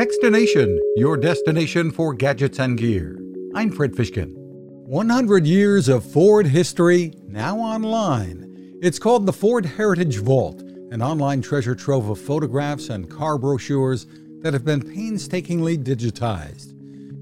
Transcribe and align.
Techstination, 0.00 0.78
your 0.96 1.18
destination 1.18 1.90
for 1.90 2.14
gadgets 2.14 2.58
and 2.58 2.78
gear. 2.78 3.20
I'm 3.54 3.70
Fred 3.70 3.92
Fishkin. 3.92 4.32
100 4.34 5.44
years 5.44 5.90
of 5.90 6.10
Ford 6.10 6.46
history, 6.46 7.12
now 7.28 7.58
online. 7.58 8.78
It's 8.80 8.98
called 8.98 9.26
the 9.26 9.34
Ford 9.34 9.66
Heritage 9.66 10.16
Vault, 10.16 10.62
an 10.90 11.02
online 11.02 11.42
treasure 11.42 11.74
trove 11.74 12.08
of 12.08 12.18
photographs 12.18 12.88
and 12.88 13.10
car 13.10 13.36
brochures 13.36 14.06
that 14.40 14.54
have 14.54 14.64
been 14.64 14.80
painstakingly 14.80 15.76
digitized. 15.76 16.72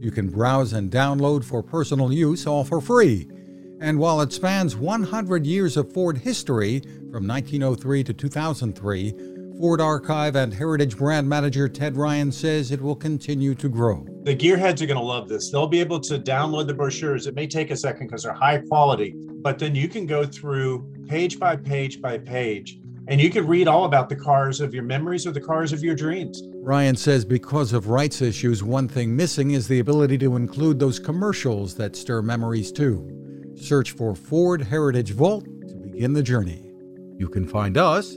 You 0.00 0.12
can 0.12 0.30
browse 0.30 0.72
and 0.72 0.88
download 0.88 1.42
for 1.42 1.64
personal 1.64 2.12
use, 2.12 2.46
all 2.46 2.62
for 2.62 2.80
free. 2.80 3.26
And 3.80 3.98
while 3.98 4.20
it 4.20 4.32
spans 4.32 4.76
100 4.76 5.44
years 5.44 5.76
of 5.76 5.92
Ford 5.92 6.18
history, 6.18 6.82
from 7.10 7.26
1903 7.26 8.04
to 8.04 8.14
2003, 8.14 9.37
Ford 9.58 9.80
Archive 9.80 10.36
and 10.36 10.54
Heritage 10.54 10.96
Brand 10.96 11.28
Manager 11.28 11.68
Ted 11.68 11.96
Ryan 11.96 12.30
says 12.30 12.70
it 12.70 12.80
will 12.80 12.94
continue 12.94 13.56
to 13.56 13.68
grow. 13.68 14.06
The 14.22 14.36
gearheads 14.36 14.80
are 14.82 14.86
going 14.86 14.98
to 14.98 15.00
love 15.00 15.28
this. 15.28 15.50
They'll 15.50 15.66
be 15.66 15.80
able 15.80 15.98
to 15.98 16.16
download 16.16 16.68
the 16.68 16.74
brochures. 16.74 17.26
It 17.26 17.34
may 17.34 17.48
take 17.48 17.72
a 17.72 17.76
second 17.76 18.06
because 18.06 18.22
they're 18.22 18.32
high 18.32 18.58
quality, 18.68 19.14
but 19.16 19.58
then 19.58 19.74
you 19.74 19.88
can 19.88 20.06
go 20.06 20.24
through 20.24 20.88
page 21.08 21.40
by 21.40 21.56
page 21.56 22.00
by 22.00 22.18
page 22.18 22.78
and 23.08 23.20
you 23.20 23.30
can 23.30 23.48
read 23.48 23.66
all 23.66 23.84
about 23.84 24.08
the 24.08 24.14
cars 24.14 24.60
of 24.60 24.72
your 24.72 24.84
memories 24.84 25.26
or 25.26 25.32
the 25.32 25.40
cars 25.40 25.72
of 25.72 25.82
your 25.82 25.96
dreams. 25.96 26.40
Ryan 26.62 26.94
says 26.94 27.24
because 27.24 27.72
of 27.72 27.88
rights 27.88 28.22
issues, 28.22 28.62
one 28.62 28.86
thing 28.86 29.16
missing 29.16 29.52
is 29.52 29.66
the 29.66 29.80
ability 29.80 30.18
to 30.18 30.36
include 30.36 30.78
those 30.78 31.00
commercials 31.00 31.74
that 31.74 31.96
stir 31.96 32.22
memories 32.22 32.70
too. 32.70 33.10
Search 33.56 33.90
for 33.90 34.14
Ford 34.14 34.62
Heritage 34.62 35.10
Vault 35.10 35.46
to 35.66 35.74
begin 35.74 36.12
the 36.12 36.22
journey. 36.22 36.70
You 37.16 37.28
can 37.28 37.48
find 37.48 37.76
us 37.76 38.16